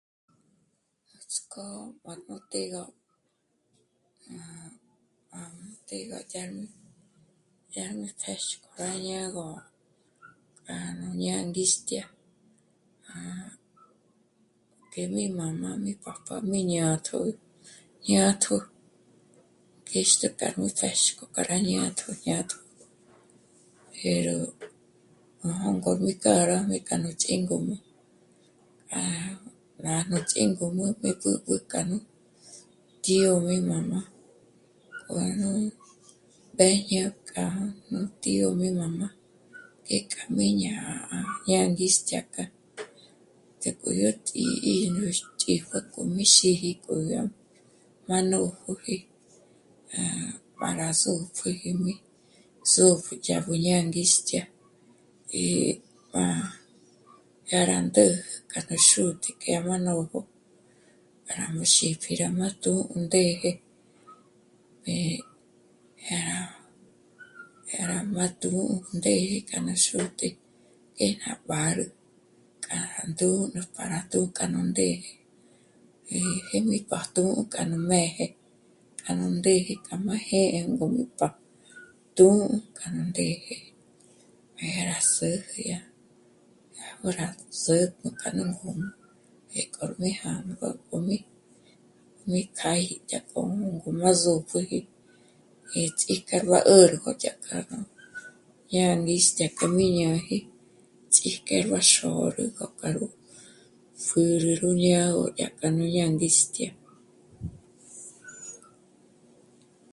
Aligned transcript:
Nuts'k'ó 1.09 1.65
ró 2.27 2.35
tí 2.51 2.59
négó 2.63 2.85
gá... 4.27 4.45
të'ë 5.87 5.99
gá 6.11 6.19
yá... 6.33 6.43
yá 7.75 7.85
nu 7.99 8.07
pjéxko 8.21 8.67
rá 8.79 8.89
ñágo 9.07 9.45
k'a 10.65 10.75
nú 10.99 11.07
ñângistya... 11.23 12.03
que 14.91 15.01
mi 15.13 15.23
mamá 15.39 15.69
mi 15.83 15.93
papá 16.05 16.35
mí 16.49 16.59
jñátjo 16.69 17.17
jñátjo 18.07 18.55
kêxk'e 19.87 20.27
k'a 20.39 20.47
nú 20.57 20.65
pjêxk'o 20.79 21.23
para 21.33 21.55
jñátjo 21.67 22.09
jñátjo 22.21 22.57
pero... 23.93 24.35
jôngo 25.43 25.91
mi 26.03 26.13
k'a 26.23 26.35
rá 26.49 26.57
k'a 26.61 26.67
mí 26.69 26.77
k'a 26.87 26.95
rú 27.03 27.11
ch'íngum'ü 27.23 27.75
rá... 28.91 29.05
rá... 29.83 29.95
nú 30.09 30.17
ch'íngum'ü 30.29 30.85
mí 31.01 31.09
b'ǚb'ü 31.19 31.55
kja 31.71 31.81
nú 31.89 31.97
tío 33.03 33.31
e 33.39 33.43
mi 33.47 33.57
mamá 33.71 33.99
k'o 35.05 35.21
nú 35.39 35.49
mbéjñe 36.53 37.03
k'a 37.31 37.45
nú 37.91 37.99
tío 38.21 38.47
e 38.51 38.55
mi 38.61 38.69
mamá 38.81 39.07
'ékja 39.91 40.23
mí 40.35 40.45
ñá'a 40.61 41.17
ñângistya 41.49 42.19
k'a, 42.33 42.43
pjéko 43.59 43.89
yó 44.01 44.09
tǐ'i 44.25 44.75
yó 44.99 45.07
ch'íjué 45.41 45.77
k'o 45.91 45.99
mí 46.13 46.23
xíji 46.35 46.69
k'o 46.83 46.93
yá 47.11 47.21
má 48.07 48.17
nó 48.31 48.37
jó'oji 48.39 48.97
para 50.59 50.87
zòpjüjijmi, 51.01 51.93
zòpjü 52.73 53.13
yá 53.27 53.37
nú 53.47 53.53
nângistya 53.65 54.43
e 55.41 55.43
pa... 56.11 56.25
yá 57.51 57.59
rá 57.69 57.77
ndé 57.81 58.05
kja 58.49 58.59
ná 58.69 58.75
xútǐ'i 58.89 59.31
k'a 59.41 59.59
ná 59.67 59.77
nójo 59.85 60.19
rá 61.27 61.47
má 61.47 61.59
mí 61.59 61.65
xípji 61.75 62.15
rá 62.21 62.27
má 62.37 62.47
tù'u 62.61 62.87
nú 62.95 63.05
ndéje 63.05 63.51
eh... 64.93 65.19
yá 66.07 66.19
rá..., 66.29 66.39
yá 67.71 67.81
rá... 67.89 67.99
má 68.15 68.25
tù'u 68.41 68.83
ndéje 68.97 69.37
kja 69.47 69.57
má 69.65 69.73
xù'te, 69.85 70.27
ngé 70.95 71.07
ná 71.21 71.31
mbàru 71.43 71.87
k'a 72.65 72.79
rá 72.91 73.03
ndǜjnü 73.11 73.61
para 73.75 73.97
ndù'u 74.05 74.27
k'a 74.37 74.45
nú 74.53 74.59
ndéje 74.71 75.13
e 76.15 76.19
jé 76.47 76.57
mi 76.69 76.77
pájtjo 76.89 77.23
k'a 77.51 77.63
m'êje 77.89 78.25
k'a 79.01 79.11
nú 79.17 79.25
ndéje 79.37 79.73
k'a 79.85 79.95
má 80.05 80.15
jê'e 80.27 80.59
ngǔm'ü 80.71 81.03
pa... 81.19 81.27
tù'u 82.15 82.47
k'a 82.77 82.87
nú 82.95 83.01
ndéje... 83.11 83.57
yá 84.57 84.85
rá 84.87 84.99
s'éje 85.13 85.59
yá... 85.71 85.79
yá 86.75 86.85
gó 87.01 87.09
rá 87.19 87.27
sä̀tpjü 87.63 88.09
k'a 88.19 88.29
nu 88.35 88.43
ngǔm'ü 88.53 88.87
ngé 89.49 89.61
k'o 89.73 89.87
mbé 89.97 90.09
jângo 90.21 90.69
k'o 90.87 90.97
mí... 91.07 91.17
mí 92.29 92.41
kja 92.57 92.71
í 92.79 92.87
dyák'omo 93.09 93.67
komo 93.81 94.07
à 94.07 94.13
zòpjü 94.23 94.63
e 95.75 95.81
ts'ijke 95.97 96.37
bá 96.47 96.59
'ö̀rü 96.63 96.97
dyakja 97.21 97.65
nú 97.69 97.83
ñângistya 98.73 99.47
ñáji 99.97 100.37
xík'e 101.15 101.57
bá 101.69 101.79
xôrügö 101.91 102.65
k'a 102.79 102.89
ró 102.95 103.07
pjǜrü 104.05 104.53
gú 104.61 104.71
ñá'o 104.83 105.23
k'a 105.57 105.67
yó 105.71 105.85
ñângistya 105.95 106.69